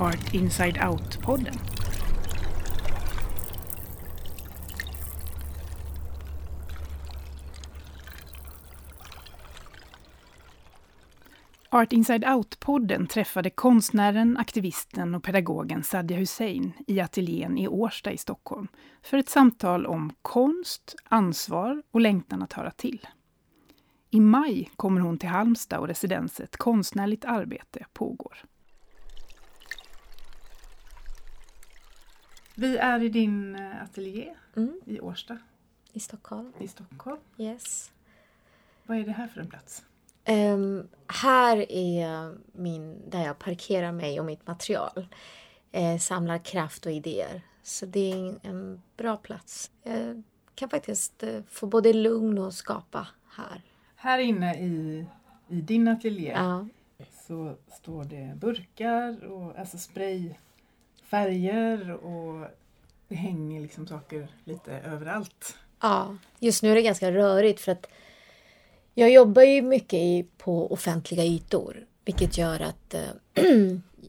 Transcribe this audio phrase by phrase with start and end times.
[0.00, 1.54] Art Inside Out-podden.
[11.68, 18.18] Art Inside Out-podden träffade konstnären, aktivisten och pedagogen Sadia Hussein i ateljén i Årsta i
[18.18, 18.68] Stockholm
[19.02, 23.06] för ett samtal om konst, ansvar och längtan att höra till.
[24.10, 28.49] I maj kommer hon till Halmstad och residenset Konstnärligt arbete pågår.
[32.60, 34.80] Vi är i din eh, ateljé Mm.
[34.86, 35.38] i Årsta
[35.92, 36.52] I Stockholm.
[36.58, 37.18] i Stockholm.
[37.38, 37.92] Yes.
[38.86, 39.84] Vad är det här för en plats?
[40.24, 45.06] Ehm, här är min, där jag parkerar mig och mitt material.
[45.72, 47.42] Eh, samlar kraft och idéer.
[47.62, 49.70] Så det är en, en bra plats.
[49.82, 50.22] Jag
[50.54, 53.62] kan faktiskt eh, få både lugn och skapa här.
[53.96, 55.06] Här inne i,
[55.48, 56.66] i din ateljé Ja.
[57.26, 60.34] så står det burkar och alltså spray,
[61.10, 62.46] färger och
[63.08, 65.56] det hänger liksom saker lite överallt.
[65.80, 66.16] ja.
[66.38, 67.86] Just nu är det ganska rörigt för att
[68.94, 71.86] jag jobbar ju mycket i, på offentliga ytor.
[72.04, 73.44] Vilket gör att äh,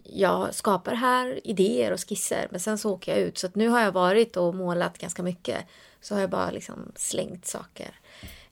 [0.04, 3.38] jag skapar här idéer och skisser men sen så åker jag ut.
[3.38, 5.66] Så att nu har jag varit och målat ganska mycket.
[6.02, 8.00] Så har jag bara liksom slängt saker.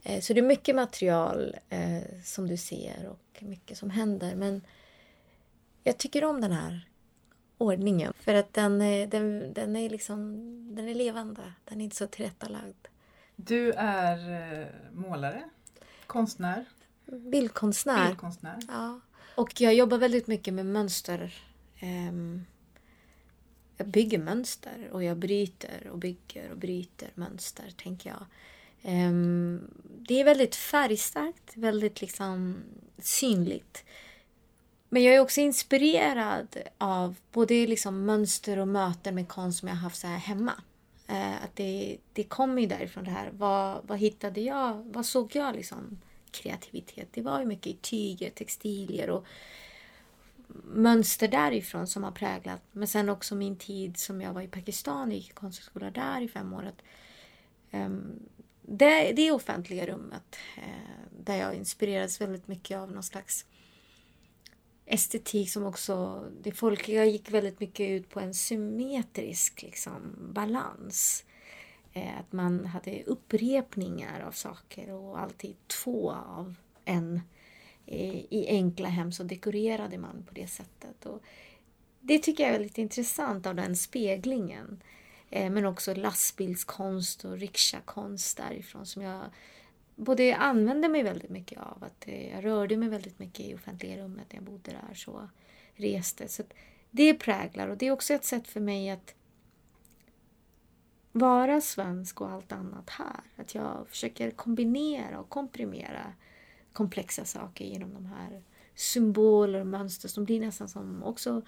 [0.03, 4.35] Eh, så det är mycket material eh, som du ser och mycket som händer.
[4.35, 4.61] Men
[5.83, 6.88] jag tycker om den här
[7.59, 8.13] ordningen.
[8.19, 10.35] För att den, är- den, den är liksom
[10.75, 11.53] den är levande.
[11.65, 12.87] Den är inte så tillrättalagd.
[13.35, 15.49] Du är eh, målare,
[16.07, 16.65] konstnär,
[17.05, 18.05] Bildkonstnär.
[18.07, 18.59] bildkonstnär.
[18.67, 18.99] Ja.
[19.35, 21.33] Och jag jobbar väldigt mycket med mönster.
[21.79, 22.45] Ehm,
[23.77, 28.25] jag bygger mönster och jag bryter och bygger och bryter mönster, tänker jag.
[28.81, 29.61] Ehm,
[29.99, 32.57] det är väldigt färgstarkt, väldigt liksom
[32.97, 33.83] synligt.
[34.89, 39.75] Men jag är också inspirerad av både liksom mönster och möten med konst som jag
[39.75, 40.53] haft så här hemma.
[41.07, 43.29] Eh, att det, det kommer ju därifrån det här.
[43.33, 44.73] Vad, vad hittade jag?
[44.93, 45.99] Vad såg jag liksom
[46.31, 47.07] kreativitet?
[47.11, 49.25] Det var ju mycket i tyger, textilier och
[50.63, 52.61] mönster därifrån som har präglat.
[52.71, 56.27] Men sen också min tid som jag var i Pakistan, gick i konsthögskola där i
[56.27, 56.65] fem år.
[56.65, 56.81] Att,
[57.71, 58.19] um,
[58.61, 63.45] det, det offentliga rummet eh, där jag inspirerades väldigt mycket av någon slags
[64.89, 71.25] estetik som också, det folkliga gick väldigt mycket ut på en symmetrisk liksom, balans.
[71.93, 76.55] Eh, att man hade upprepningar av saker och alltid två av
[76.85, 77.21] en.
[77.85, 81.05] Eh, I enkla hem så dekorerade man på det sättet.
[81.05, 81.23] Och
[81.99, 84.83] det tycker jag är väldigt intressant av den speglingen.
[85.29, 89.21] Eh, men också lastbilskonst och rikshakonst därifrån som jag
[89.99, 91.83] både använde mig väldigt mycket av.
[91.83, 94.93] Att eh, jag rörde mig väldigt mycket i offentliga rummet när jag bodde där.
[94.93, 95.29] Så
[95.75, 96.27] reste.
[96.27, 96.53] Så att
[96.91, 99.15] det präglar och det är också ett sätt för mig att
[101.11, 103.21] vara svensk och allt annat här.
[103.35, 106.13] Att jag försöker kombinera och komprimera
[106.73, 108.41] komplexa saker genom de här
[108.75, 111.41] symboler och mönster som blir nästan som också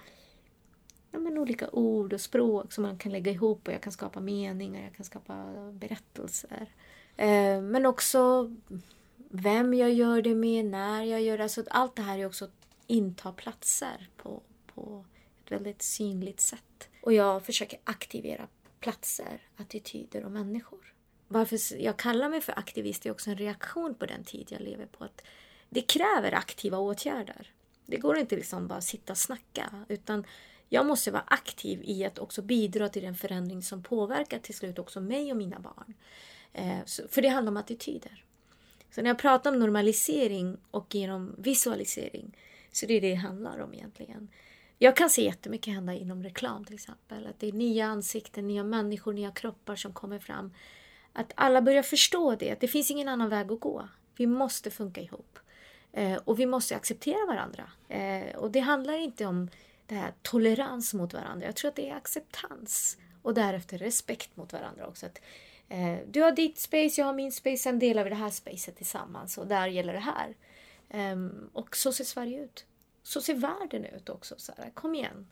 [1.10, 4.20] ja, men olika ord och språk som man kan lägga ihop och jag kan skapa
[4.20, 6.68] meningar, jag kan skapa berättelser.
[7.16, 8.50] Eh, men också
[9.28, 11.42] vem jag gör det med, när jag gör det.
[11.42, 14.42] Alltså allt det här är också att inta platser på,
[14.74, 15.04] på
[15.44, 16.88] ett väldigt synligt sätt.
[17.02, 18.48] Och jag försöker aktivera
[18.80, 20.94] platser, attityder och människor.
[21.28, 24.86] Varför jag kallar mig för aktivist är också en reaktion på den tid jag lever
[24.86, 25.04] på.
[25.04, 25.24] att
[25.68, 27.52] Det kräver aktiva åtgärder.
[27.86, 29.84] Det går inte liksom bara sitta och snacka.
[29.88, 30.24] Utan
[30.68, 34.78] jag måste vara aktiv i att också bidra till den förändring som påverkar till slut
[34.78, 35.94] också mig och mina barn.
[36.52, 38.24] Eh, för det handlar om attityder.
[38.90, 42.36] Så när jag pratar om normalisering och genom visualisering
[42.72, 44.28] så det är det det handlar om egentligen.
[44.78, 47.26] Jag kan se jättemycket hända inom reklam till exempel.
[47.26, 50.52] Att det är nya ansikten, nya människor, nya kroppar som kommer fram.
[51.12, 53.88] Att alla börjar förstå det, att det finns ingen annan väg att gå.
[54.16, 55.38] Vi måste funka ihop.
[55.92, 57.70] Eh, och vi måste acceptera varandra.
[57.88, 59.50] Eh, och det handlar inte om
[59.86, 61.46] det här tolerans mot varandra.
[61.46, 62.98] Jag tror att det är acceptans.
[63.22, 65.06] Och därefter respekt mot varandra också.
[65.06, 65.20] Att,
[65.72, 68.76] eh, du har ditt space, jag har min space, sen delar vi det här spacet
[68.76, 69.38] tillsammans.
[69.38, 70.34] Och där gäller det här.
[70.88, 72.66] Ehm, och så ser Sverige ut.
[73.02, 74.34] Så ser världen ut också.
[74.38, 75.26] Så här, kom igen.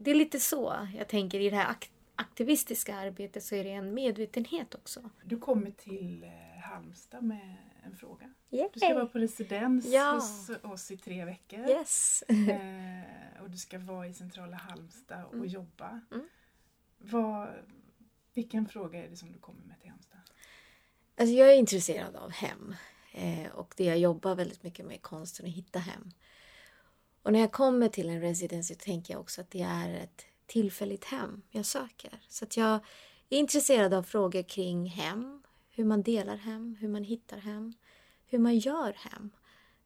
[0.00, 3.70] Det är lite så jag tänker i det här ak- aktivistiska arbetet så är det
[3.70, 5.10] en medvetenhet också.
[5.24, 8.34] Du kommer till eh, Halmstad med en fråga.
[8.50, 8.68] Yay.
[8.72, 10.12] Du ska vara på residens Ja.
[10.12, 11.58] hos oss i tre veckor.
[11.68, 12.24] Yes.
[12.28, 15.46] Eh, och du ska vara i centrala Halmstad och Mm.
[15.46, 16.00] jobba.
[16.12, 16.28] Mm.
[16.98, 17.48] Vad,
[18.38, 20.18] vilken fråga är det som du kommer med till Halmstad?
[21.16, 22.74] Alltså jag är intresserad av hem.
[23.12, 26.10] Eh, och det jag jobbar väldigt mycket med är konsten att hitta hem.
[27.22, 30.26] Och när jag kommer till en residens så tänker jag också att det är ett
[30.46, 32.20] tillfälligt hem jag söker.
[32.28, 32.74] Så att jag
[33.28, 37.74] är intresserad av frågor kring hem, hur man delar hem, hur man hittar hem,
[38.26, 39.30] hur man gör hem.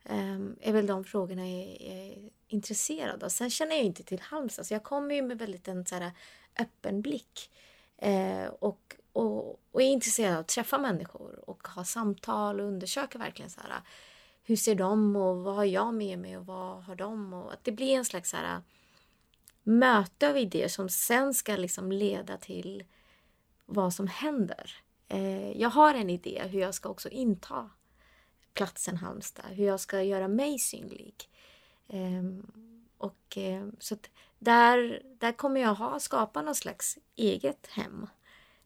[0.05, 3.29] Um, är väl de frågorna jag är, intresserad av.
[3.29, 6.13] Sen känner jag inte till Halmstad så jag kommer ju med väldigt en så här,
[6.59, 7.51] öppen blick.
[7.99, 13.19] Eh, och, och, och är intresserad av att träffa människor och ha samtal och undersöka
[13.19, 13.81] verkligen så här,
[14.43, 17.33] hur ser de och vad har jag med mig och vad har de?
[17.33, 18.63] Och att det blir en slags så här,
[19.63, 22.85] möte av idéer som sen ska liksom leda till
[23.67, 24.77] vad som händer.
[25.09, 27.71] Eh, jag har en idé hur jag ska också inta
[28.55, 31.15] platsen Halmstad, hur jag ska göra mig synlig.
[31.89, 32.23] Eh,
[32.99, 33.97] och, eh, så
[34.45, 38.07] där, där kommer jag ha, skapa någon slags eget hem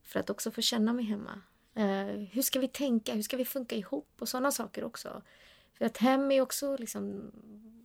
[0.02, 1.40] för att också få känna mig hemma.
[1.74, 3.14] Eh, hur ska vi tänka?
[3.14, 4.08] Hur ska vi funka ihop?
[4.18, 5.22] Och sådana saker också.
[5.74, 7.32] För att hem är också liksom,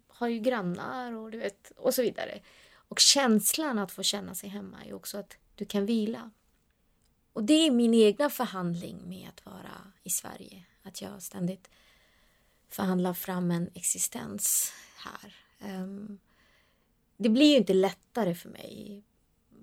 [0.07, 2.41] har ju grannar och du vet, och så vidare.
[2.73, 6.31] Och känslan att få känna sig hemma är också att du kan vila.
[7.33, 10.63] Och det är min egna förhandling med att vara i Sverige.
[10.83, 11.69] Att jag ständigt
[12.69, 15.35] förhandlar fram en existens här.
[15.81, 16.19] Um,
[17.21, 19.03] det blir ju inte lättare för mig.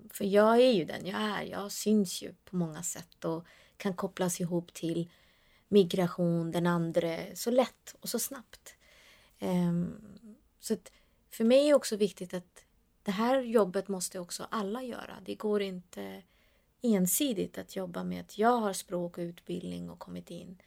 [0.09, 1.43] För jag är ju den jag är.
[1.43, 3.45] Jag syns ju på många sätt och
[3.77, 5.09] kan kopplas ihop till
[5.67, 8.75] migration, den andra så lätt och så snabbt.
[9.39, 10.01] Um,
[10.59, 10.77] så
[11.31, 12.63] för mig är det också viktigt att
[13.03, 15.17] det här jobbet måste också alla göra.
[15.25, 16.23] Det går inte
[16.81, 20.61] ensidigt att jobba med att jag har språk och utbildning och kommit in.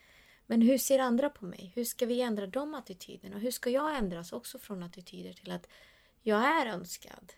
[0.46, 1.72] Men hur ser andra på mig?
[1.74, 3.38] Hur ska vi ändra de attityderna?
[3.38, 5.68] Hur ska jag ändras också från attityder till att
[6.22, 7.32] jag är önskad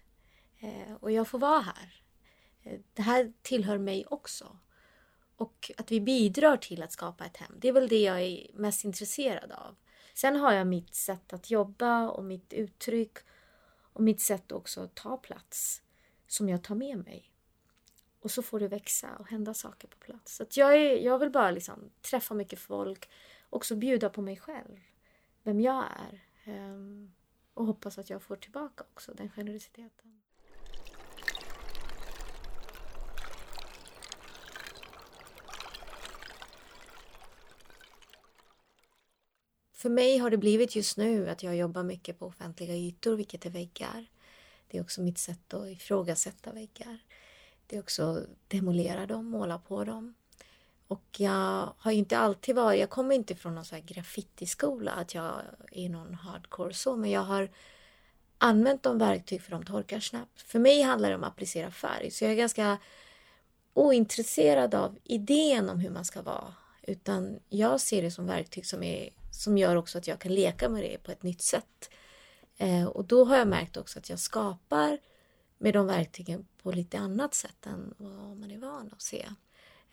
[0.58, 2.02] eh, och jag får vara här.
[2.62, 4.58] Eh, det här tillhör mig också.
[5.36, 8.50] Och att vi bidrar till att skapa ett hem, det är väl det jag är
[8.54, 9.76] mest intresserad av.
[10.14, 13.18] Sen har jag mitt sätt att jobba och mitt uttryck
[13.92, 15.82] och mitt sätt också att ta plats
[16.26, 17.30] som jag tar med mig.
[18.20, 20.36] Och så får det växa och hända saker på plats.
[20.36, 23.08] Så jag, är, jag vill bara liksom träffa mycket folk,
[23.50, 24.80] också bjuda på mig själv,
[25.42, 26.24] vem jag är.
[26.44, 27.12] Ehm,
[27.54, 30.20] och hoppas att jag får tillbaka också den generositeten.
[39.72, 43.46] För mig har det blivit just nu att jag jobbar mycket på offentliga ytor, vilket
[43.46, 44.06] är väggar.
[44.68, 46.98] Det är också mitt sätt att ifrågasätta väggar.
[47.66, 50.14] Det är också demolera dem, måla på dem.
[50.88, 55.14] Och jag har inte alltid varit, jag kommer inte från någon sån här graffitiskola, att
[55.14, 55.34] jag
[55.72, 57.50] är någon hardcore så, men jag har
[58.38, 60.42] använt de verktyg för de torkar snabbt.
[60.42, 62.78] För mig handlar det om att applicera färg, så jag är ganska
[63.74, 68.82] ointresserad av idén om hur man ska vara, utan jag ser det som verktyg som,
[68.82, 71.90] är, som gör också att jag kan leka med det på ett nytt sätt.
[72.56, 74.98] Eh, och då har jag märkt också att jag skapar
[75.58, 79.26] med de verktygen på lite annat sätt än vad man är van att se.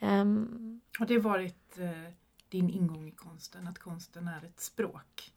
[0.02, 2.14] Um, har det varit eh,
[2.50, 5.32] din ingång i konsten, att konsten är ett språk?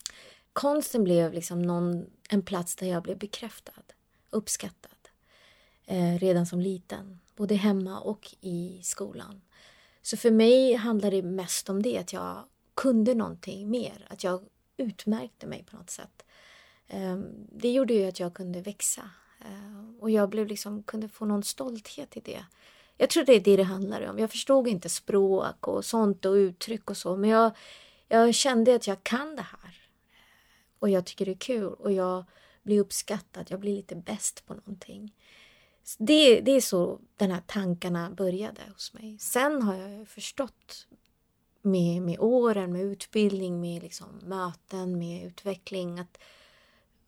[0.53, 3.83] Konsten blev liksom någon, en plats där jag blev bekräftad,
[4.31, 4.91] uppskattad.
[5.87, 9.41] Eh, redan som liten, både hemma och i skolan.
[10.03, 12.45] Så för mig handlade det mest om det, att jag
[12.75, 14.43] kunde någonting mer, att jag
[14.77, 16.25] utmärkte mig på något sätt.
[16.87, 17.19] Eh,
[17.53, 21.43] det gjorde ju att jag kunde växa eh, och jag blev liksom, kunde få någon
[21.43, 22.45] stolthet i det.
[22.97, 24.19] Jag tror det är det det handlar om.
[24.19, 27.53] Jag förstod inte språk och sånt och uttryck och så men jag,
[28.09, 29.89] jag kände att jag kan det här.
[30.79, 32.25] Och jag tycker det är kul och jag
[32.63, 35.15] blir uppskattad, jag blir lite bäst på någonting.
[35.99, 39.19] Det, det är så de här tankarna började hos mig.
[39.19, 40.87] Sen har jag förstått
[41.63, 46.19] med, med åren, med utbildning, med liksom möten, med utveckling att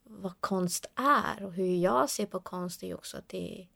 [0.05, 3.69] vad konst är och hur jag ser på konst är också att det är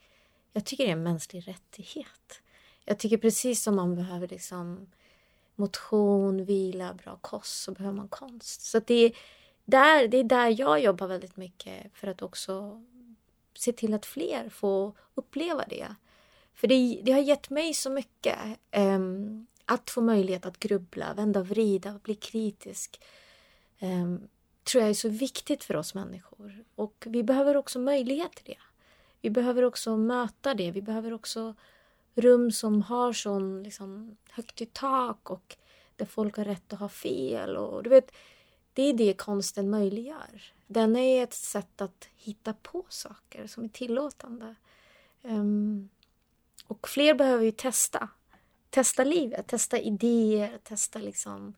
[0.53, 2.43] jag tycker det är en mänsklig rättighet.
[2.85, 4.87] Jag tycker precis som man behöver liksom
[5.55, 8.61] motion, vila, bra kost så behöver man konst.
[8.61, 9.13] Så det är,
[9.65, 12.83] där, det är där jag jobbar väldigt mycket för att också
[13.55, 15.95] se till att fler får uppleva det.
[16.55, 18.39] För det, det har gett mig så mycket.
[18.77, 23.01] Um, att få möjlighet att grubbla, vända och vrida, bli kritisk.
[23.81, 24.29] Um,
[24.65, 26.65] tror jag är så viktigt för oss människor.
[26.75, 28.70] Och vi behöver också möjlighet till det.
[29.21, 30.71] Vi behöver också möta det.
[30.71, 31.55] Vi behöver också
[32.15, 35.57] rum som har sån liksom, högt i tak och
[35.97, 37.57] där folk har rätt att ha fel.
[37.57, 38.13] Och, du vet,
[38.73, 40.53] det är det konsten möjliggör.
[40.67, 44.55] Den är ett sätt att hitta på saker som är tillåtande.
[45.23, 45.89] Um,
[46.67, 48.09] och fler behöver ju testa.
[48.71, 51.55] Testa livet, testa idéer, testa liksom...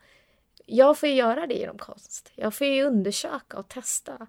[0.66, 2.32] Jag får ju göra det genom konst.
[2.34, 4.26] Jag får ju undersöka och testa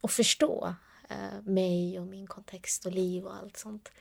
[0.00, 0.74] och förstå
[1.08, 3.92] eh, mig och min kontext och liv och allt sånt.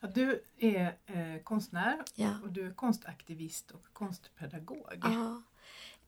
[0.00, 2.30] Ja, du är eh, konstnär Ja.
[2.42, 5.00] och du är konstaktivist och konstpedagog.
[5.02, 5.42] Ja.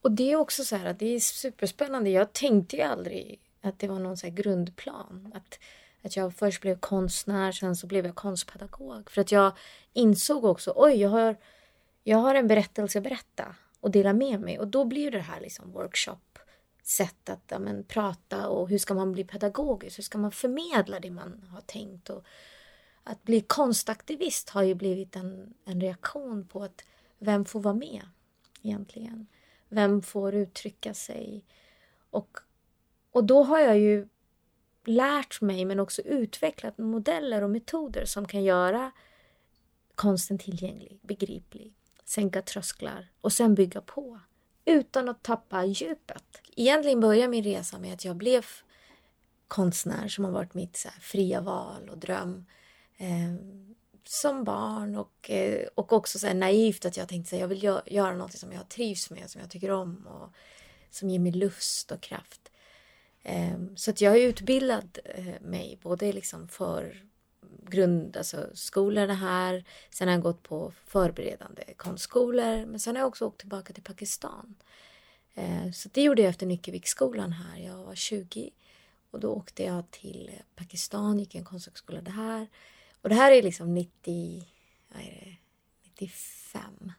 [0.01, 2.09] Och det är också så här att det är superspännande.
[2.09, 5.31] Jag tänkte ju aldrig att det var någon så här grundplan.
[5.35, 5.59] Att,
[6.01, 9.09] att jag först blev konstnär, sen så blev jag konstpedagog.
[9.11, 9.51] För att jag
[9.93, 11.35] insåg också, oj, jag har,
[12.03, 14.59] jag har en berättelse att berätta och dela med mig.
[14.59, 16.39] Och då blir det här liksom workshop
[16.89, 19.97] sätt att ja, men, prata och hur ska man bli pedagogisk?
[19.97, 22.09] Hur ska man förmedla det man har tänkt?
[22.09, 22.25] Och
[23.03, 26.83] att bli konstaktivist har ju blivit en, en reaktion på att
[27.19, 28.01] vem får vara med
[28.61, 29.27] egentligen?
[29.69, 31.45] Vem får uttrycka sig?
[32.09, 32.37] Och,
[33.11, 34.07] och då har jag ju
[34.85, 38.91] lärt mig men också utvecklat modeller och metoder som kan göra
[39.95, 41.73] konsten tillgänglig, begriplig,
[42.05, 44.19] sänka trösklar och sen bygga på
[44.69, 46.41] utan att tappa djupet.
[46.55, 48.45] Egentligen började min resa med att jag blev
[49.47, 52.45] konstnär som har varit mitt så här, fria val och dröm
[52.97, 53.35] eh,
[54.03, 57.61] som barn och, eh, och också så här, naivt att jag tänkte att jag vill
[57.61, 60.29] gö- göra något som jag trivs med, som jag tycker om och
[60.89, 62.51] som ger mig lust och kraft.
[63.23, 67.08] Eh, så att jag har utbildat eh, mig både liksom för
[67.63, 69.63] grund, alltså skolorna här.
[69.89, 72.65] Sen har jag gått på förberedande konstskolor.
[72.65, 74.55] Men sen har jag också åkt tillbaka till Pakistan.
[75.33, 77.59] Eh, så det gjorde jag efter Nyckeviksskolan här.
[77.59, 78.51] Jag var 20
[79.11, 82.47] och då åkte jag till Pakistan, gick en konsthögskola där.
[83.01, 84.47] Och det här är liksom 90,
[84.93, 85.37] vad är det,
[85.83, 86.91] 95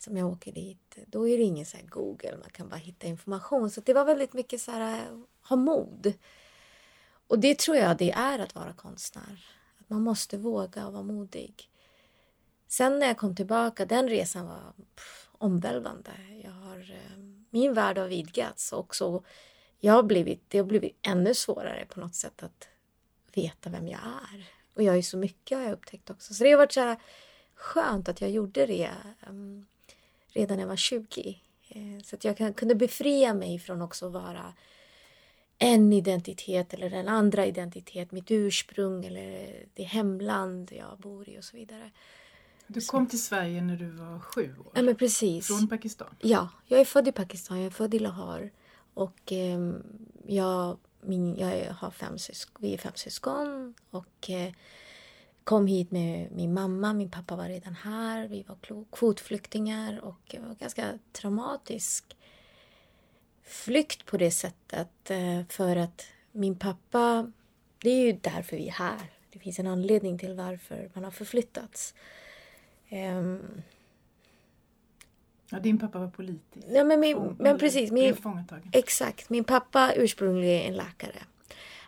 [0.00, 0.98] som jag åker dit.
[1.06, 3.70] Då är det ingen så här Google, man kan bara hitta information.
[3.70, 5.18] Så det var väldigt mycket så här, eh,
[5.48, 6.12] ha mod.
[7.26, 9.55] Och det tror jag det är att vara konstnär.
[9.86, 11.70] Man måste våga och vara modig.
[12.68, 16.10] Sen när jag kom tillbaka, den resan var pff, omvälvande.
[16.44, 17.18] Jag har, eh,
[17.50, 19.22] min värld har vidgats och också
[19.78, 22.68] jag har blivit, det har blivit ännu svårare på något sätt att
[23.32, 24.50] veta vem jag är.
[24.74, 26.34] Och jag är så mycket har jag upptäckt också.
[26.34, 26.96] Så det har varit så här
[27.54, 28.90] skönt att jag gjorde det
[29.28, 29.66] um,
[30.28, 31.40] redan när jag var 20.
[31.68, 34.54] Eh, så att jag kan, kunde befria mig från också att vara
[35.58, 41.44] en identitet eller en andra identitet, mitt ursprung eller det hemland jag bor i och
[41.44, 41.90] så vidare.
[42.66, 44.72] Du kom till Sverige när du var sju år.
[44.74, 45.46] Ja men precis.
[45.46, 46.16] Från Pakistan.
[46.20, 48.50] Ja, jag är född i Pakistan, jag är född i Lahore.
[48.94, 49.58] Och eh,
[50.26, 53.74] jag, min, jag har fem syskon, vi är fem syskon.
[53.90, 54.52] Och eh,
[55.44, 58.28] kom hit med min mamma, min pappa var redan här.
[58.28, 62.16] Vi var kvotflyktingar och det var ganska traumatisk
[63.46, 65.10] flykt på det sättet.
[65.10, 67.32] Eh, för att min pappa,
[67.78, 69.00] det är ju därför vi är här.
[69.32, 71.94] Det finns en anledning till varför man har förflyttats.
[72.88, 73.62] Ehm,
[75.50, 76.66] Ja, din pappa var politisk.
[76.68, 77.90] Ja, men, min, Fång- men precis.
[77.92, 78.16] Min,
[78.72, 79.30] exakt.
[79.30, 81.22] Min pappa ursprungligen är en läkare.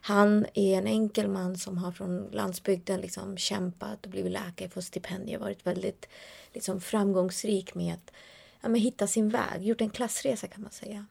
[0.02, 4.84] Han är en enkel man som har från landsbygden liksom kämpat och blivit läkare, fått
[4.84, 6.08] stipendier, varit väldigt
[6.52, 8.12] liksom, framgångsrik med att
[8.60, 11.06] ja, hitta sin väg, gjort en klassresa kan man säga.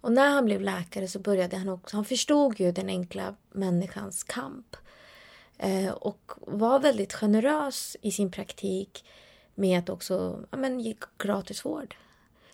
[0.00, 4.24] Och när han blev läkare så började han också, han förstod ju den enkla människans
[4.24, 4.76] kamp.
[5.58, 9.04] Eh, och var väldigt generös i sin praktik
[9.54, 11.96] med att också ja, men, ge gratis vård.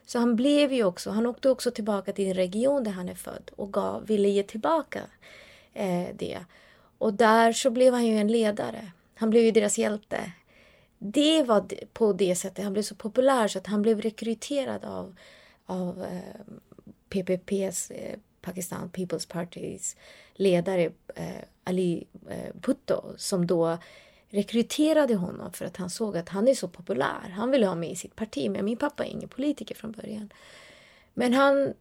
[0.06, 3.14] Så han blev ju också, han åkte också tillbaka till den region där han är
[3.14, 5.00] född och gav, ville ge tillbaka
[5.72, 6.44] eh, det.
[6.98, 8.92] Och där så blev han ju en ledare.
[9.14, 10.32] Han blev ju deras hjälte.
[10.98, 15.16] Det var på det sättet, han blev så populär så att han blev rekryterad av,
[15.66, 16.40] av eh,
[17.14, 19.96] PPPs, eh, Pakistan People's Parties
[20.34, 23.78] ledare eh, Ali eh, Bhutto som då
[24.28, 27.34] rekryterade honom för att han såg att han är så populär.
[27.36, 30.32] Han ville ha mig i sitt parti, men min pappa är ingen politiker från början.
[31.14, 31.74] Men han,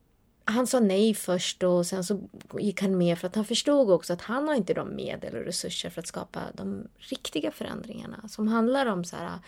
[0.45, 2.19] han sa nej först och sen så
[2.59, 5.45] gick han med för att han förstod också att han har inte de medel och
[5.45, 9.39] resurser för att skapa de riktiga förändringarna som handlar om så här eh,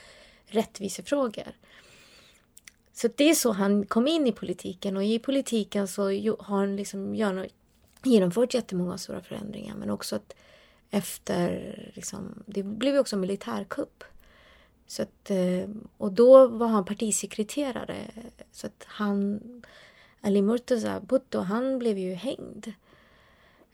[0.46, 1.54] rättvisefrågor.
[2.98, 6.04] Så det är så han kom in i politiken och i politiken så
[6.40, 7.16] har han liksom
[8.04, 10.36] genomfört jättemånga stora förändringar men också att
[10.90, 14.04] efter, liksom, det blev ju också militärkupp.
[14.88, 18.12] Så att, eh, och då var han partisekreterare.
[18.52, 19.42] Så att han,
[20.22, 22.74] Ali Murtaza Bhutto, han blev ju hängd.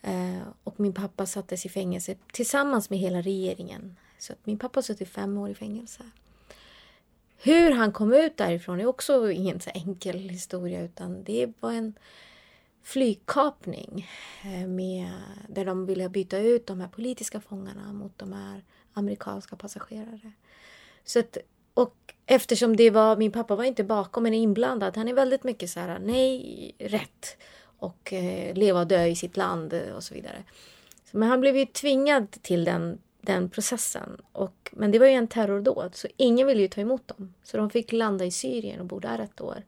[0.01, 3.95] Eh, och min pappa sattes i fängelse tillsammans med hela regeringen.
[4.19, 6.03] Så att min pappa har suttit fem år i fängelse.
[7.43, 11.93] Hur han kom ut därifrån är också ingen så enkel historia utan det var en
[12.83, 14.09] flygkapning
[14.43, 15.09] eh, med,
[15.49, 20.31] där de ville byta ut de här politiska fångarna mot de här amerikanska passagerare.
[21.03, 21.37] Så att,
[21.73, 25.69] och eftersom det var, min pappa var inte bakom men inblandad, han är väldigt mycket
[25.69, 27.37] så här nej, rätt.
[27.81, 30.43] och eh, leva och dö i sitt land eh, och så vidare.
[31.11, 34.21] Men han blev ju tvingad till den, den processen.
[34.31, 37.33] Och, men det var ju en terrordåd så ingen ville ju ta emot dem.
[37.43, 39.63] Så de fick landa i Syrien och bo där ett år.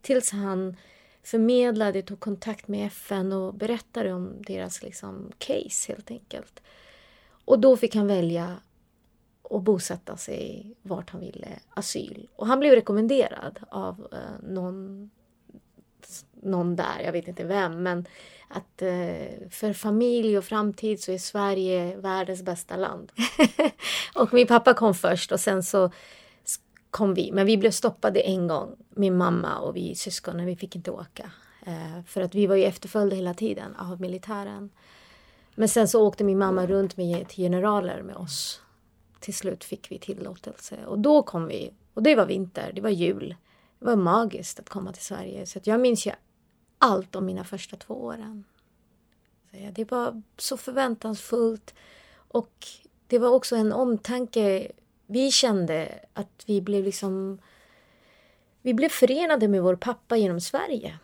[0.00, 0.76] Tills han
[1.22, 6.62] förmedlade, tog kontakt med FN och berättade om deras liksom, case helt enkelt.
[7.44, 8.56] Och då fick han välja
[9.50, 12.28] att bosätta sig vart han ville, asyl.
[12.36, 15.10] Och han blev rekommenderad av eh, någon,
[16.42, 18.06] någon där, jag vet inte vem, men
[18.48, 23.12] att eh, för familj och framtid så är Sverige världens bästa land.
[24.14, 25.90] och min pappa kom först och sen så
[26.90, 27.32] kom vi.
[27.32, 30.46] Men vi blev stoppade en gång, min mamma och vi syskonen.
[30.46, 31.30] Vi fick inte åka.
[31.66, 34.70] Eh, för att vi var ju efterföljda hela tiden av militären.
[35.54, 38.60] Men sen så åkte min mamma runt med generaler med oss.
[39.20, 41.72] Till slut fick vi tillåtelse och då kom vi.
[41.94, 43.34] Och det var vinter, det var jul.
[43.82, 45.46] Det var magiskt att komma till Sverige.
[45.46, 46.12] Så jag minns ju
[46.78, 48.44] allt om mina första två åren.
[49.72, 51.74] Det var så förväntansfullt.
[52.14, 52.66] Och
[53.06, 54.72] det var också en omtanke.
[55.06, 57.38] Vi kände att vi blev liksom...
[58.62, 60.98] Vi blev förenade med vår pappa genom Sverige.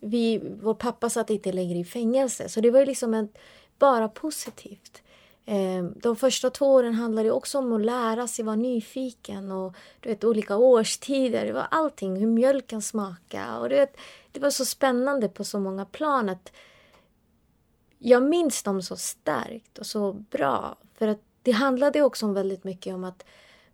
[0.00, 3.28] Vi, vår pappa satt inte längre i fängelse, så det var liksom en,
[3.78, 5.02] bara positivt.
[5.50, 10.08] Ehm, de första två åren handlade också om att lära sig, vara nyfiken och du
[10.08, 11.46] vet, olika årstider.
[11.46, 13.58] Det var allting, hur mjölken smakade.
[13.58, 13.96] Och du vet,
[14.32, 16.52] det var så spännande på så många plan att
[17.98, 20.76] jag minns dem så starkt och så bra.
[20.94, 23.24] För att det handlade också om väldigt mycket om att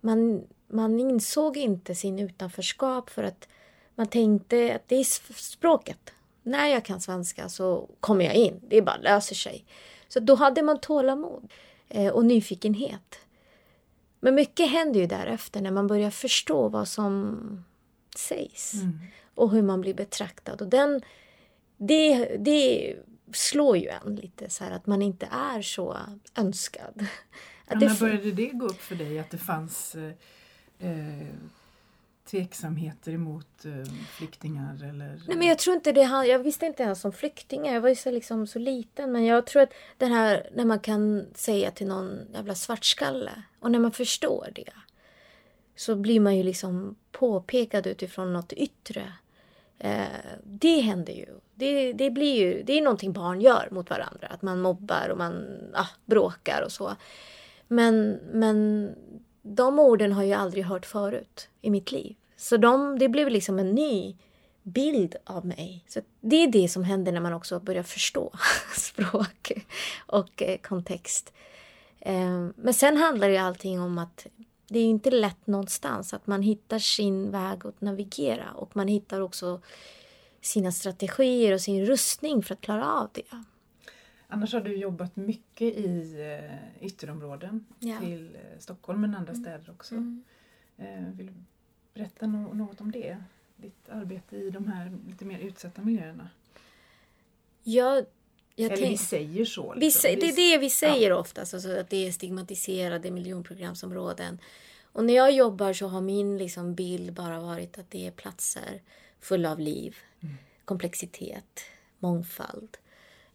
[0.00, 3.48] man, man insåg inte sin utanförskap för att
[3.94, 6.12] man tänkte att det är språket.
[6.42, 8.60] När jag kan svenska så kommer jag in.
[8.68, 9.64] Det bara löser sig.
[10.14, 11.52] Så då hade man tålamod
[11.88, 13.18] eh, och nyfikenhet.
[14.20, 17.64] Men mycket händer ju därefter när man börjar förstå vad som
[18.16, 18.98] sägs mm.
[19.34, 20.62] och hur man blir betraktad.
[20.62, 21.02] Och den,
[21.76, 22.96] det, det
[23.32, 25.96] slår ju en lite så här att man inte är så
[26.34, 27.06] önskad.
[27.68, 30.12] Ja, när började det gå upp för dig att det fanns eh,
[30.90, 31.28] eh
[32.30, 34.74] tveksamheter emot eh, flyktingar?
[34.74, 35.22] Eller?
[35.28, 36.26] Nej, men jag tror inte det.
[36.26, 37.74] Jag visste inte ens om flyktingar.
[37.74, 39.12] Jag var ju så, liksom, så liten.
[39.12, 43.70] Men jag tror att det här när man kan säga till någon jävla svartskalle och
[43.70, 44.72] när man förstår det
[45.76, 49.12] så blir man ju liksom påpekad utifrån något yttre.
[49.78, 50.04] Eh,
[50.44, 51.26] det händer ju.
[51.54, 52.62] Det, det, blir ju.
[52.62, 54.28] det är någonting barn gör mot varandra.
[54.28, 56.96] Att man mobbar och man ah, bråkar och så.
[57.68, 58.90] Men, men
[59.46, 62.16] de orden har jag aldrig hört förut i mitt liv.
[62.36, 64.16] Så de, det blev liksom en ny
[64.62, 65.84] bild av mig.
[65.88, 68.32] Så Det är det som händer när man också börjar förstå
[68.76, 69.52] språk
[70.06, 71.32] och eh, kontext.
[72.00, 74.26] Ehm, men sen handlar ju allting om att
[74.68, 76.14] det är inte lätt någonstans.
[76.14, 79.60] Att man hittar sin väg att navigera och man hittar också
[80.40, 83.44] sina strategier och sin rustning för att klara av det.
[84.34, 87.98] Annars har du jobbat mycket i eh, ytterområden ja.
[88.00, 89.44] till eh, Stockholm men andra mm.
[89.44, 89.94] städer också.
[89.94, 90.24] Mm.
[90.78, 91.32] Eh, vill du
[91.94, 93.16] berätta no något om det?
[93.56, 96.28] Ditt arbete i de här lite mer utsatta miljöerna?
[97.62, 98.02] Ja,
[98.54, 99.74] jag Eller vi säger så.
[99.74, 100.10] Liksom.
[100.10, 101.16] Vi, det är det vi säger ja.
[101.16, 104.38] oftast, alltså att det är stigmatiserade miljonprogramsområden.
[104.82, 108.82] Och när jag jobbar så har min liksom bild bara varit att det är platser
[109.20, 110.34] fulla av liv, mm.
[110.64, 111.60] komplexitet,
[111.98, 112.76] mångfald.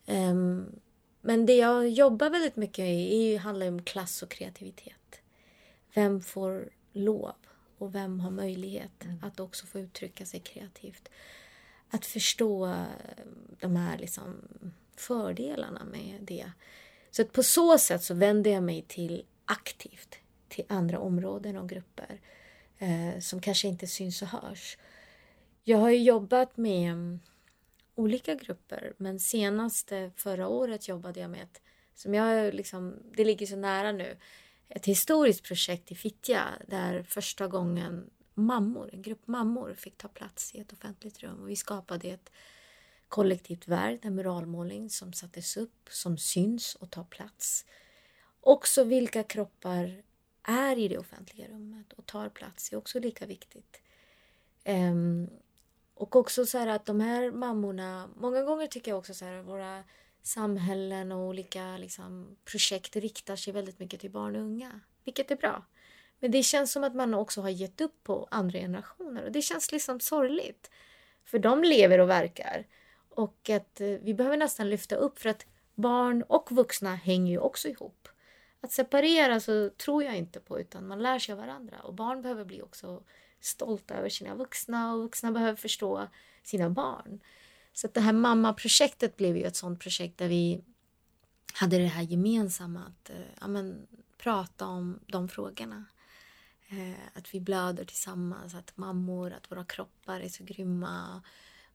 [0.08, 0.80] Um,
[1.22, 5.22] men det jag jobbar väldigt mycket i handlar om klass och kreativitet.
[5.94, 7.36] Vem får lov
[7.78, 9.24] och vem har möjlighet mm.
[9.24, 11.10] att också få uttrycka sig kreativt?
[11.90, 12.76] Att förstå
[13.60, 14.42] de här liksom
[14.96, 16.52] fördelarna med det.
[17.12, 20.16] Så att på så sätt så vänder jag mig till aktivt
[20.48, 22.22] till andra områden och grupper
[22.78, 24.78] eh, som kanske inte syns och hörs.
[25.64, 27.20] Jag har jobbat med
[28.00, 28.94] olika grupper.
[28.98, 31.62] Men senast förra året jobbade jag med ett,
[31.96, 34.18] som jag liksom, det ligger så nära nu,
[34.70, 40.56] ett historiskt projekt i Fittja där första gången mammor, en grupp mammor fick ta plats
[40.56, 42.32] i ett offentligt rum och vi skapade ett
[43.08, 47.66] kollektivt verk, en muralmålning som sattes upp, som syns och tar plats.
[48.42, 50.04] Också vilka kroppar
[50.44, 53.82] är i det offentliga rummet och tar plats är också lika viktigt.
[54.66, 55.30] Um,
[56.00, 59.42] och också så här att de här mammorna, många gånger tycker jag också så här
[59.42, 59.84] våra
[60.22, 65.36] samhällen och olika liksom, projekt riktar sig väldigt mycket till barn och unga, vilket är
[65.36, 65.66] bra.
[66.20, 69.42] Men det känns som att man också har gett upp på andra generationer och det
[69.42, 70.72] känns liksom sorgligt.
[71.26, 72.68] För de lever och verkar.
[73.10, 77.40] Och att eh, vi behöver nästan lyfta upp för att barn och vuxna hänger ju
[77.40, 78.08] också ihop.
[78.62, 82.22] Att separera så tror jag inte på utan man lär sig av varandra och barn
[82.22, 83.04] behöver bli också
[83.40, 86.08] stolta över sina vuxna och vuxna behöver förstå
[86.44, 87.20] sina barn.
[87.74, 90.62] Så att det här mammaprojektet blev ju ett sånt projekt där vi
[91.54, 95.86] hade det här gemensamma att eh, ja, men, prata om de frågorna.
[96.68, 101.24] Eh, att vi blöder tillsammans, att mammor, att våra kroppar är så grymma.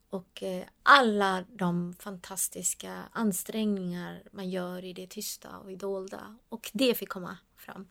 [0.09, 6.37] Och eh, alla de fantastiska ansträngningar man gör i det tysta och i dolda.
[6.49, 7.87] Och det fick komma fram.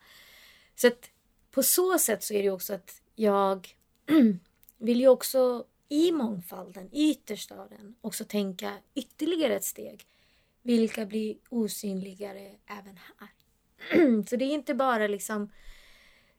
[0.76, 1.10] Så att
[1.50, 3.76] på så sätt så är det också att jag
[4.78, 10.06] vill ju också i mångfalden, i den, också tänka ytterligare ett steg.
[10.62, 13.28] Vilka blir osynligare även här?
[14.28, 15.52] så det är inte bara liksom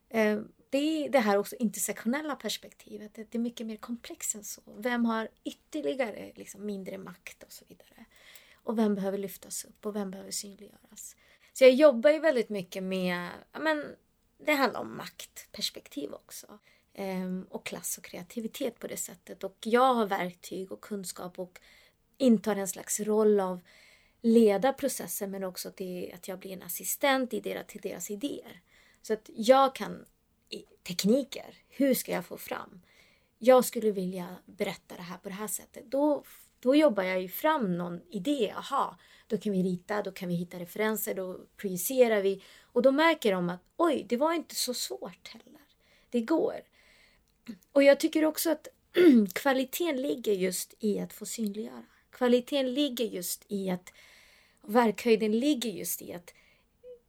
[0.08, 3.14] eh, det är det här också intersektionella perspektivet.
[3.14, 4.62] Det är mycket mer komplext än så.
[4.78, 8.06] Vem har ytterligare liksom, mindre makt och så vidare.
[8.54, 11.16] Och vem behöver lyftas upp och vem behöver synliggöras.
[11.52, 13.96] Så jag jobbar ju väldigt mycket med, men
[14.38, 16.58] det handlar om maktperspektiv också.
[16.94, 19.44] Ehm, och klass och kreativitet på det sättet.
[19.44, 21.60] Och jag har verktyg och kunskap och
[22.18, 23.60] intar en slags roll av
[24.20, 28.60] leda processen men också till att jag blir en assistent i deras, till deras idéer.
[29.02, 30.04] Så att jag kan
[30.86, 31.54] tekniker.
[31.68, 32.82] Hur ska jag få fram?
[33.38, 35.84] Jag skulle vilja berätta det här på det här sättet.
[35.90, 36.24] Då,
[36.60, 38.54] då jobbar jag ju fram någon idé.
[38.56, 42.42] Aha, då kan vi rita, då kan vi hitta referenser, då projicerar vi.
[42.62, 45.60] Och då märker de att oj, det var inte så svårt heller.
[46.10, 46.60] Det går.
[47.72, 48.68] Och jag tycker också att
[49.34, 51.84] kvaliteten ligger just i att få synliggöra.
[52.10, 53.92] Kvaliteten ligger just i att
[54.62, 56.34] verkhöjden ligger just i att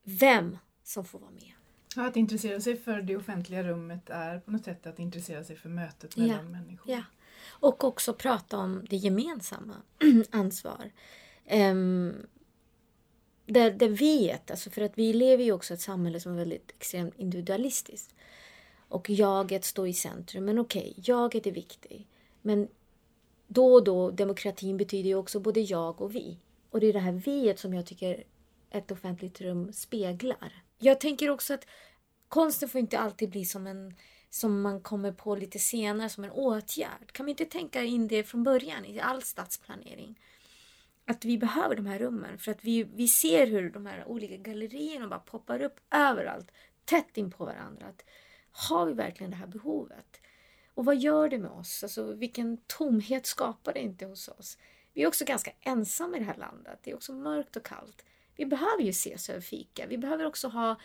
[0.03, 1.51] vem som får vara med.
[1.95, 5.55] Ja, att intressera sig för det offentliga rummet är på något sätt att intressera sig
[5.55, 6.51] för mötet mellan ja.
[6.51, 6.91] människor.
[6.91, 7.03] Ja.
[7.49, 9.75] Och också prata om det gemensamma
[10.29, 10.91] ansvar.
[11.51, 12.27] Um,
[13.45, 16.37] där, där vet, alltså för att vi lever ju också i ett samhälle som är
[16.37, 18.15] väldigt extremt individualistiskt.
[18.89, 20.45] Och jaget står i centrum.
[20.45, 22.07] Men okej, okay, jaget är viktigt.
[22.41, 22.67] Men
[23.47, 26.37] då och då, demokratin betyder ju också både jag och vi.
[26.69, 28.23] Och det är det här viet som jag tycker
[28.69, 30.63] ett offentligt rum speglar.
[30.77, 31.67] Jag tänker också att
[32.27, 33.95] konsten får inte alltid bli som en
[34.29, 37.11] som man kommer på lite senare som en åtgärd.
[37.11, 40.19] Kan vi inte tänka in det från början i all stadsplanering?
[41.05, 44.37] Att vi behöver de här rummen för att vi, vi ser hur de här olika
[44.37, 46.51] gallerierna bara poppar upp överallt,
[46.85, 47.85] tätt in på varandra.
[47.85, 48.03] Att,
[48.51, 50.21] har vi verkligen det här behovet?
[50.73, 51.83] Och vad gör det med oss?
[51.83, 54.57] Alltså, vilken tomhet skapar det inte hos oss?
[54.93, 56.79] Vi är också ganska ensamma i det här landet.
[56.83, 58.05] Det är också mörkt och kallt.
[58.35, 59.85] Vi behöver ju ses över fika.
[59.87, 60.75] Vi behöver också ha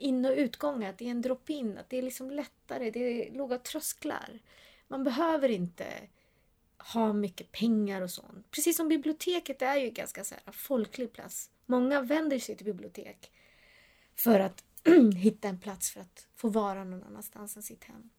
[0.00, 3.32] in och utgångar, att det är en drop-in, att det är liksom lättare, det är
[3.32, 4.38] låga trösklar.
[4.88, 5.86] Man behöver inte
[6.78, 8.50] ha mycket pengar och sånt.
[8.50, 11.50] Precis som biblioteket är ju en ganska så här folklig plats.
[11.66, 13.30] Många vänder sig till bibliotek
[14.14, 14.64] för att
[15.16, 18.10] hitta en plats för att få vara någon annanstans än sitt hem.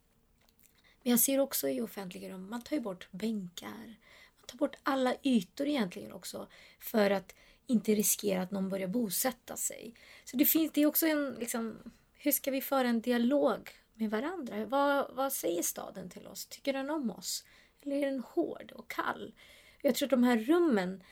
[1.04, 3.96] Men jag ser också i offentliga rum, man tar ju bort bänkar.
[4.38, 6.48] Man tar bort alla ytor egentligen också
[6.80, 7.36] för att
[7.71, 9.93] inte riskera att någon börjar bosätta sig.
[10.25, 11.77] Så det finns det är också en, liksom,
[12.13, 14.65] hur ska vi föra en dialog med varandra?
[14.65, 16.45] Vad, vad säger staden till oss?
[16.45, 17.45] Tycker den om oss?
[17.81, 19.34] Eller är den hård och kall?
[19.81, 21.03] Jag tror att de här rummen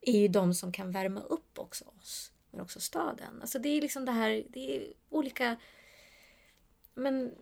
[0.00, 3.40] är ju de som kan värma upp också oss, men också staden.
[3.40, 5.56] Alltså det är liksom det här, det är olika
[6.98, 7.34] men,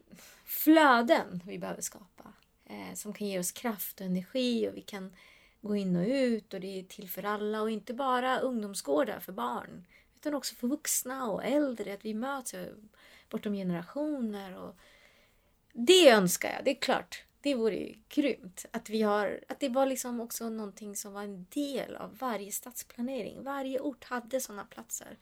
[0.45, 2.33] flöden vi behöver skapa.
[2.65, 5.17] Eh, som kan ge oss kraft och energi och vi kan
[5.69, 9.33] gå in och ut och det är till för alla och inte bara ungdomsgårdar för
[9.33, 9.85] barn
[10.27, 12.55] utan också för vuxna och äldre, att vi möts
[13.31, 14.57] bortom generationer.
[14.57, 14.77] Och
[15.73, 17.23] det önskar jag, det är klart.
[17.41, 18.67] Det vore ju grymt.
[18.71, 22.53] Att, vi har, att det var liksom också någonting som var en del av varje
[22.53, 23.43] stadsplanering.
[23.43, 25.19] Varje ort hade sådana platser.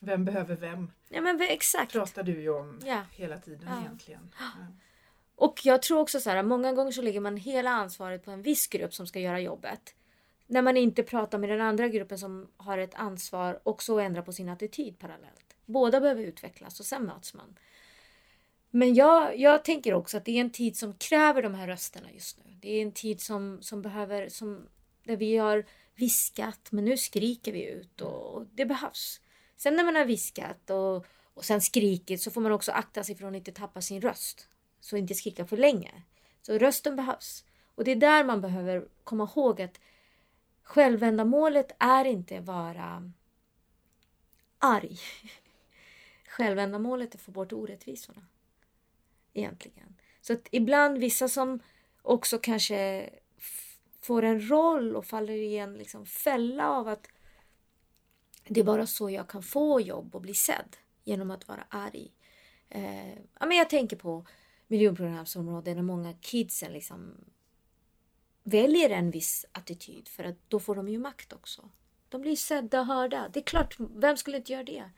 [0.00, 0.90] Vem behöver vem?
[1.08, 1.92] Ja men exakt.
[1.92, 3.02] pratar du ju om ja.
[3.12, 3.80] hela tiden ja.
[3.80, 4.34] egentligen.
[4.38, 4.66] Ja.
[5.36, 8.42] Och jag tror också så här, många gånger så lägger man hela ansvaret på en
[8.42, 9.94] viss grupp som ska göra jobbet.
[10.46, 14.22] När man inte pratar med den andra gruppen som har ett ansvar också att ändra
[14.22, 15.56] på sin attityd parallellt.
[15.66, 17.58] Båda behöver utvecklas och sen möts man.
[18.70, 22.12] Men jag, jag tänker också att det är en tid som kräver de här rösterna
[22.12, 22.56] just nu.
[22.60, 24.68] Det är en tid som, som behöver, som,
[25.04, 29.20] där vi har viskat men nu skriker vi ut och det behövs.
[29.56, 33.14] Sen när man har viskat och, och sen skrikit så får man också akta sig
[33.14, 34.48] för att inte tappa sin röst.
[34.84, 36.02] Så inte skrika för länge.
[36.42, 37.44] Så rösten behövs.
[37.74, 39.80] Och det är där man behöver komma ihåg att
[40.62, 43.12] självändamålet är inte vara
[44.58, 44.98] arg.
[46.28, 48.26] Självändamålet är att få bort orättvisorna.
[49.32, 49.96] Egentligen.
[50.20, 51.60] Så att ibland vissa som
[52.02, 53.10] också kanske
[54.00, 57.08] får en roll och faller i en liksom fälla av att
[58.48, 62.12] det är bara så jag kan få jobb och bli sedd genom att vara arg.
[62.68, 64.26] Eh, ja, men jag tänker på
[64.66, 67.14] miljonprogramsområden där många kidsen liksom
[68.42, 71.70] väljer en viss attityd för att då får de ju makt också.
[72.08, 73.28] De blir sedda och hörda.
[73.32, 74.90] Det är klart, vem skulle inte göra det?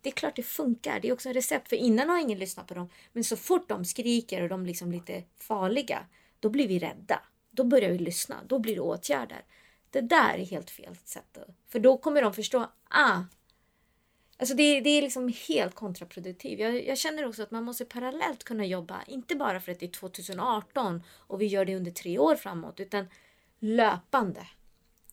[0.00, 1.00] Det är klart det funkar.
[1.00, 1.68] Det är också en recept.
[1.68, 2.88] För innan har ingen lyssnat på dem.
[3.12, 6.06] Men så fort de skriker och de liksom lite farliga,
[6.40, 7.22] då blir vi rädda.
[7.50, 8.36] Då börjar vi lyssna.
[8.46, 9.44] Då blir det åtgärder.
[9.90, 11.38] Det där är helt fel sätt.
[11.68, 13.20] För då kommer de förstå, ah,
[14.42, 16.60] Alltså det, det är liksom helt kontraproduktivt.
[16.60, 19.86] Jag, jag, känner också att man måste parallellt kunna jobba, inte bara för att det
[19.86, 23.06] är 2018 och vi gör det under tre år framåt, utan
[23.58, 24.46] löpande.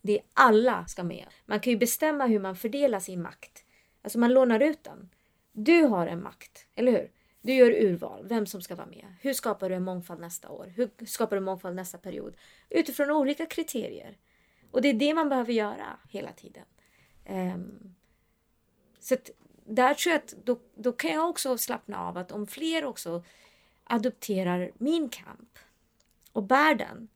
[0.01, 1.25] Det är alla ska med.
[1.45, 3.65] Man kan ju bestämma hur man fördelar sin makt.
[4.01, 5.09] Alltså man lånar ut den.
[5.51, 7.11] Du har en makt, eller hur?
[7.41, 9.05] Du gör urval, vem som ska vara med.
[9.21, 10.73] Hur skapar du en mångfald nästa år?
[10.75, 12.35] Hur skapar du mångfald nästa period?
[12.69, 14.17] Utifrån olika kriterier.
[14.71, 16.65] Och det är det man behöver göra hela tiden.
[17.29, 17.95] Um,
[18.99, 19.29] så att
[19.65, 23.23] där tror jag att då, då kan jag också slappna av att om fler också
[23.83, 25.59] adopterar min kamp
[26.31, 27.07] och bär den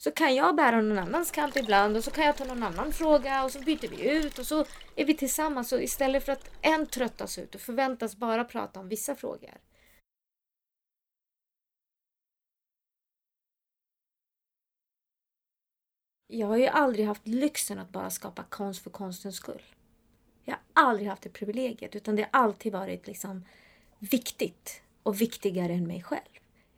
[0.00, 2.92] så kan jag bära någon annans kamp ibland och så kan jag ta någon annan
[2.92, 4.64] fråga och så byter vi ut och så
[4.96, 5.72] är vi tillsammans.
[5.72, 9.60] Och istället för att en tröttas ut och förväntas bara prata om vissa frågor.
[16.26, 19.62] Jag har ju aldrig haft lyxen att bara skapa konst för konstens skull.
[20.44, 23.44] Jag har aldrig haft det privilegiet utan det har alltid varit liksom
[23.98, 26.30] viktigt och viktigare än mig själv.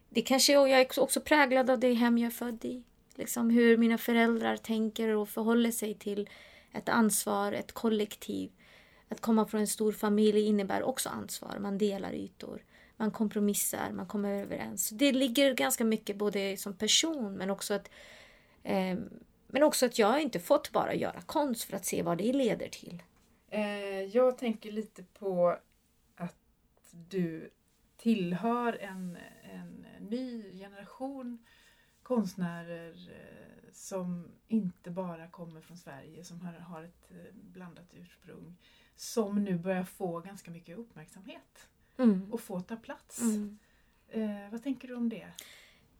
[0.09, 2.83] Det kanske, och jag är också präglad av det hem jag är född i.
[3.15, 6.31] Liksom hur mina föräldrar tänker och förhåller sig till
[6.73, 8.51] ett ansvar, ett kollektiv.
[9.09, 11.59] Att komma från en stor familj innebär också ansvar.
[11.61, 12.65] Man delar ytor,
[12.97, 14.91] man kompromissar, man kommer överens.
[14.91, 17.91] Det ligger ganska mycket både som person men också att
[18.63, 18.97] eh,
[19.47, 22.69] men också att jag inte fått bara göra konst för att se vad det leder
[22.69, 23.03] till.
[23.53, 25.59] Eh, jag tänker lite på
[26.15, 26.37] att
[26.91, 27.51] du
[27.97, 31.45] tillhör en, en ny generation
[32.03, 38.57] konstnärer eh, som inte bara kommer från Sverige, som har, har ett eh, blandat ursprung,
[38.97, 42.33] som nu börjar få ganska mycket uppmärksamhet mm.
[42.33, 43.21] och få ta plats.
[43.21, 43.59] Mm.
[44.09, 45.29] Eh, vad tänker du om det?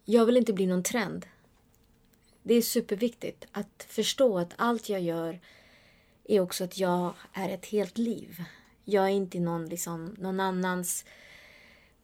[0.05, 1.27] Jag vill inte bli någon trend.
[2.43, 5.41] Det är superviktigt att förstå att allt jag gör
[6.25, 8.45] är också att jag är ett helt liv.
[8.85, 11.05] Jag är inte någon, liksom, någon annans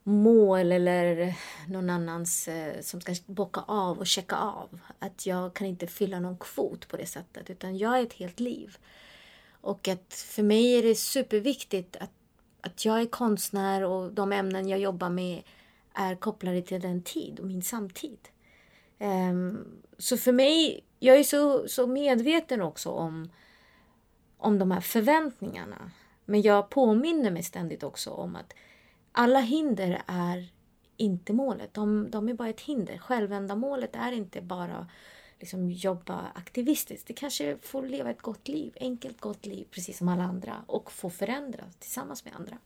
[0.02, 1.34] mål eller
[1.68, 4.80] någon annans eh, som ska bocka av och checka av.
[4.98, 8.40] Att jag kan inte fylla någon kvot på det sättet utan jag är ett helt
[8.40, 8.76] liv.
[9.60, 12.10] Och att för mig är det superviktigt att,
[12.60, 15.42] att jag är konstnär och de ämnen jag jobbar med
[15.94, 18.18] är kopplade till den tid och min samtid.
[18.98, 19.66] Um,
[19.98, 23.30] så för mig, jag är så, så medveten också om
[24.38, 25.90] om de här förväntningarna.
[26.24, 28.54] Men jag påminner mig ständigt också om att
[29.12, 30.48] alla hinder är
[30.96, 31.74] inte målet.
[31.74, 32.98] De, de är bara ett hinder.
[32.98, 34.86] Självändamålet är inte bara
[35.40, 37.06] liksom jobba aktivistiskt.
[37.06, 40.92] Det kanske får leva ett gott liv, enkelt gott liv, precis som alla andra och
[40.92, 42.58] få förändras tillsammans med andra.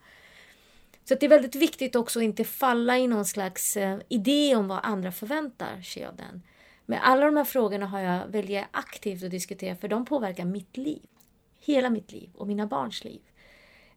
[1.05, 4.69] Så det är väldigt viktigt också att inte falla i någon slags eh, idé om
[4.69, 6.43] vad andra förväntar sig av den.
[6.87, 10.77] Men alla de här frågorna har jag väldigt aktivt att diskutera för de påverkar mitt
[10.77, 11.03] liv
[11.65, 13.21] hela mitt liv och mina barns liv.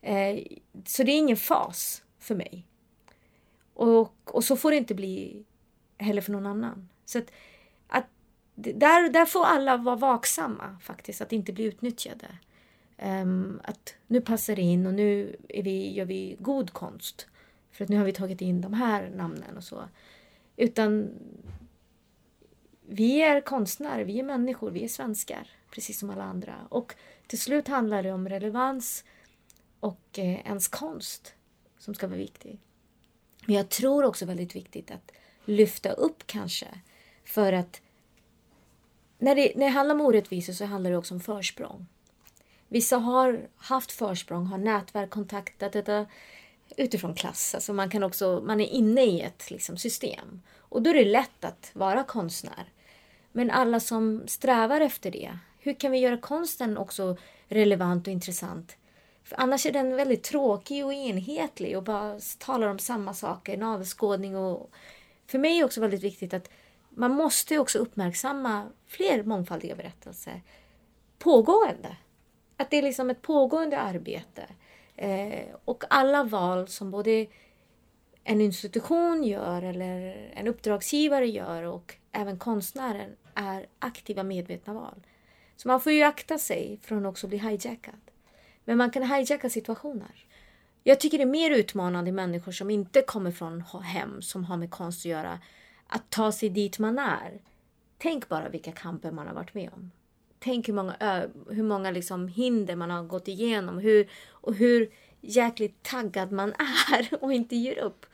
[0.01, 0.39] Eh,
[0.86, 2.67] så det är ingen fas för mig.
[3.73, 5.45] Och, och så får det inte bli
[5.97, 6.89] heller för någon annan.
[7.06, 7.32] Så att,
[7.88, 8.06] att
[8.56, 12.28] där, där får alla vara vaksamma faktiskt, att inte bli utnyttjade.
[12.97, 17.28] Um, att nu passar det in och nu är vi, gör vi god konst.
[17.71, 19.84] För att nu har vi tagit in de här namnen och så.
[20.56, 21.10] Utan
[22.88, 25.49] vi är konstnärer, vi är människor, vi är svenskar.
[25.71, 26.56] Precis som alla andra.
[26.69, 26.95] Och
[27.27, 29.03] till slut handlar det om relevans
[29.79, 31.33] och eh, ens konst
[31.77, 32.59] som ska vara viktig.
[33.45, 35.11] Men jag tror också väldigt viktigt att
[35.45, 36.67] lyfta upp kanske
[37.25, 37.81] för att
[39.17, 41.88] när det, när det handlar om orättvisor så handlar det också om försprång.
[42.67, 46.05] Vissa har haft försprång, har nätverk, kontaktat detta
[46.77, 47.55] utifrån klass.
[47.55, 50.41] Alltså man, kan också, man är inne i ett liksom, system.
[50.57, 52.65] Och då är det lätt att vara konstnär.
[53.31, 58.78] Men alla som strävar efter det hur kan vi göra konsten också relevant och intressant?
[59.23, 64.38] För annars är den väldigt tråkig och enhetlig och bara talar om samma saker, navelskådning
[64.38, 64.71] och...
[65.28, 66.49] För mig är det också väldigt viktigt att
[66.89, 70.41] man måste också uppmärksamma fler mångfaldiga berättelser
[71.19, 71.97] pågående.
[72.58, 74.45] Att det är liksom ett pågående arbete.
[74.95, 77.25] Eh, och alla val som både
[78.23, 85.04] en institution gör eller en uppdragsgivare gör och även konstnären är aktiva medvetna val.
[85.55, 87.99] Så man får ju akta sig från också att bli hijackad.
[88.65, 90.25] Men man kan hijacka situationer.
[90.83, 94.57] Jag tycker det är mer utmanande i människor som inte kommer från hem som har
[94.57, 95.39] med konst att göra.
[95.87, 97.41] Att ta sig dit man är.
[97.97, 99.91] Tänk bara vilka kamper man har varit med om.
[100.39, 104.89] Tänk hur många, hur många liksom hinder man har gått igenom hur, och hur
[105.21, 106.53] jäkligt taggad man
[106.89, 108.05] är och inte ger upp.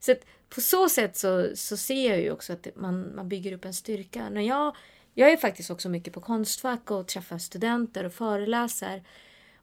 [0.00, 3.52] Så att på så sätt så, så ser jag ju också att man, man bygger
[3.52, 4.30] upp en styrka.
[4.30, 4.76] När jag,
[5.18, 9.02] jag är faktiskt också mycket på Konstfack och träffar studenter och föreläser.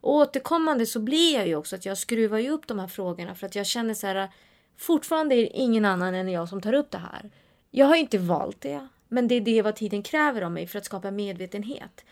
[0.01, 3.35] Och återkommande så blir jag ju också att jag skruvar ju upp de här frågorna
[3.35, 4.29] för att jag känner så här
[4.77, 7.31] fortfarande är det ingen annan än jag som tar upp det här.
[7.71, 10.79] Jag har inte valt det, men det är det vad tiden kräver av mig för
[10.79, 12.05] att skapa medvetenhet.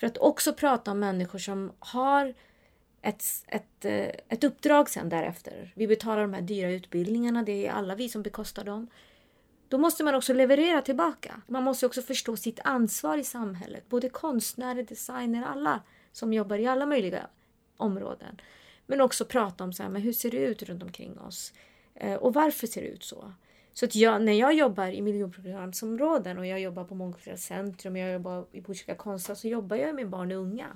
[0.00, 2.34] För att också prata om människor som har
[3.02, 5.72] ett, ett, eh, ett uppdrag sen därefter.
[5.76, 8.88] Vi betalar de här dyra utbildningarna, det är alla vi som bekostar dem.
[9.68, 11.40] Då måste man också leverera tillbaka.
[11.46, 13.88] Man måste också förstå sitt ansvar i samhället.
[13.88, 17.26] Både konstnärer, designer, alla som jobbar i alla möjliga
[17.76, 18.40] områden.
[18.86, 21.52] Men också prata om så här, men hur ser det ut runt omkring oss?
[21.94, 23.32] Eh, och varför ser det ut så?
[23.72, 27.98] Så att jag, när jag jobbar i miljonprogramsområden och jag jobbar på Mångkulturellt centrum, och
[27.98, 30.66] jag jobbar i Botkyrka konstnär så jobbar jag med barn och unga.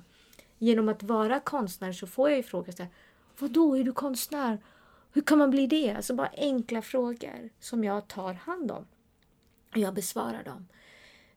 [0.57, 2.91] Genom att vara konstnär så får jag ju frågan så här,
[3.39, 4.57] Vadå, är du konstnär?
[5.13, 5.91] Hur kan man bli det?
[5.91, 8.87] Alltså bara enkla frågor som jag tar hand om.
[9.71, 10.67] Och jag besvarar dem.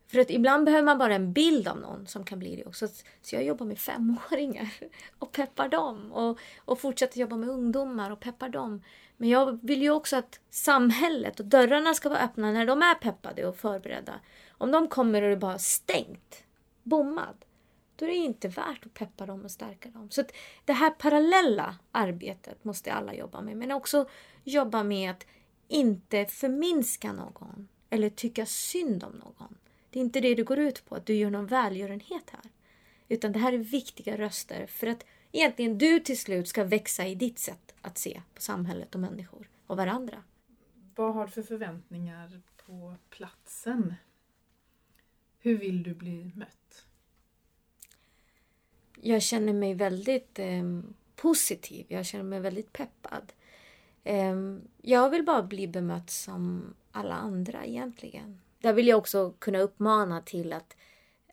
[0.06, 2.88] För att ibland behöver man bara en bild av någon som kan bli det också.
[3.22, 4.68] Så jag jobbar med femåringar
[5.18, 6.12] och peppar dem.
[6.12, 8.82] Och, och fortsätter jobba med ungdomar och peppar dem.
[9.16, 12.94] Men jag vill ju också att samhället och dörrarna ska vara öppna när de är
[12.94, 14.20] peppade och förberedda.
[14.50, 16.44] Om de kommer och det är bara stängt,
[16.82, 17.44] bommad,
[17.96, 20.10] då är det inte värt att peppa dem och stärka dem.
[20.10, 20.24] Så
[20.64, 23.56] det här parallella arbetet måste alla jobba med.
[23.56, 24.08] Men också
[24.44, 25.26] jobba med att
[25.68, 29.58] inte förminska någon eller tycka synd om någon.
[29.90, 32.50] Det är inte det det går ut på, att du gör någon välgörenhet här.
[33.08, 37.14] Utan det här är viktiga röster för att egentligen du till slut ska växa i
[37.14, 40.22] ditt sätt att se på samhället och människor och varandra.
[40.94, 43.94] Vad har du för förväntningar på platsen?
[45.38, 46.86] Hur vill du bli mött?
[49.04, 50.62] Jag känner mig väldigt eh,
[51.16, 51.86] positiv.
[51.88, 53.32] Jag känner mig väldigt peppad.
[54.04, 54.36] Eh,
[54.82, 58.40] jag vill bara bli bemött som alla andra egentligen.
[58.58, 60.76] Där vill jag också kunna uppmana till att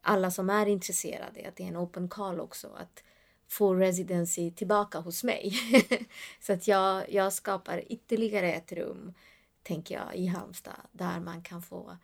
[0.02, 3.04] alla som är intresserade, att det är en open call också, att
[3.48, 5.54] få residency tillbaka hos mig.
[6.42, 9.14] så att jag, jag skapar ytterligare ett rum,
[9.64, 11.98] tänker jag, i Halmstad där man kan få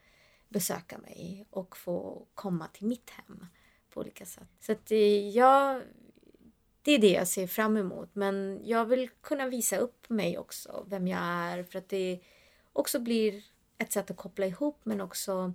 [0.50, 3.48] besöka mig och få komma till mitt hem
[3.96, 4.50] på olika sätt.
[4.60, 5.82] Så att eh, jag,
[6.82, 8.10] det är det jag ser fram emot.
[8.14, 12.20] Men jag vill kunna visa upp mig också, vem jag är, för att det
[12.74, 13.44] också blir
[13.78, 15.54] ett sätt att koppla ihop men också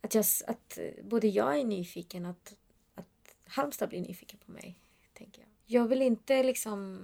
[0.00, 2.56] att, jag, att eh, både jag är nyfiken, att,
[2.94, 4.78] att Halmstad blir nyfiken på mig.
[5.12, 7.02] tänker Jag Jag vill inte liksom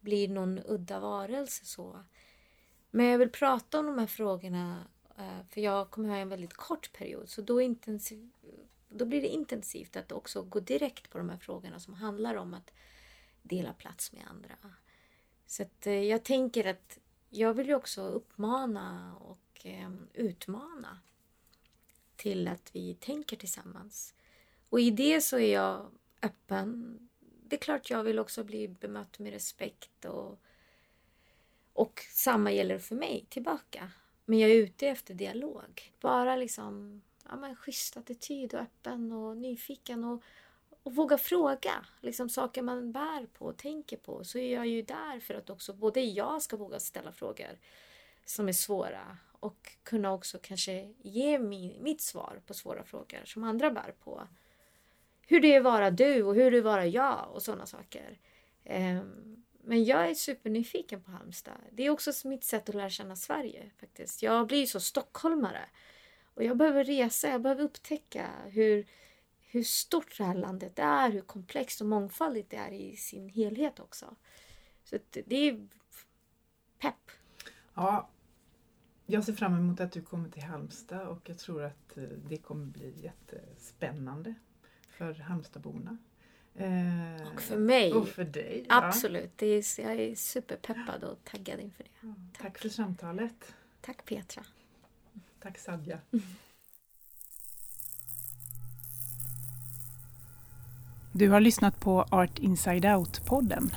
[0.00, 2.04] bli någon udda varelse så.
[2.90, 4.84] Men jag vill prata om de här frågorna
[5.18, 8.30] eh, för jag kommer ha en väldigt kort period så då, intensiv,
[8.96, 12.54] då blir det intensivt att också gå direkt på de här frågorna som handlar om
[12.54, 12.72] att
[13.42, 14.54] dela plats med andra.
[15.46, 16.98] Så att eh, jag tänker att
[17.30, 20.98] jag vill ju också uppmana och ehm, utmana
[22.16, 24.14] till att vi tänker tillsammans.
[24.68, 25.90] Och i det så är jag
[26.22, 26.98] öppen.
[27.20, 30.40] Det är klart jag vill också bli bemött med respekt och,
[31.72, 33.90] och samma gäller för mig tillbaka.
[34.24, 35.92] Men jag är ute efter dialog.
[36.00, 40.22] Bara liksom ja, men schysst attityd och öppen och nyfiken och,
[40.82, 44.82] och våga fråga liksom saker man bär på och tänker på så är jag ju
[44.82, 47.58] där för att också både jag ska våga ställa frågor
[48.24, 53.44] som är svåra och kunna också kanske ge min, mitt svar på svåra frågor som
[53.44, 54.28] andra bär på.
[55.26, 57.66] Hur det är att vara du och hur det är att vara jag och sådana
[57.66, 58.18] saker.
[58.64, 61.60] Um, men jag är supernyfiken på Halmstad.
[61.72, 64.22] Det är också mitt sätt att lära känna Sverige faktiskt.
[64.22, 65.68] Jag blir ju så stockholmare.
[66.34, 68.86] Och jag behöver resa, jag behöver upptäcka hur,
[69.40, 73.80] hur stort det här landet är, hur komplext och mångfaldigt det är i sin helhet
[73.80, 74.16] också.
[74.84, 75.68] Så det är
[76.78, 77.10] pepp.
[77.74, 78.10] Ja,
[79.06, 82.36] jag ser fram emot att du kommer till Halmstad och jag tror att eh, det
[82.36, 84.34] kommer bli jättespännande
[84.88, 85.98] för Halmstadborna.
[86.54, 87.92] Eh, och för mig.
[87.92, 88.66] Och för dig.
[88.68, 89.42] Absolut.
[89.42, 91.90] Är, jag är superpeppad och taggad inför det.
[92.00, 92.42] Ja, tack.
[92.42, 93.54] tack för samtalet.
[93.80, 94.44] Tack Petra.
[95.44, 95.98] Tack Sadja.
[101.12, 103.70] Du har lyssnat på Art Inside Out-podden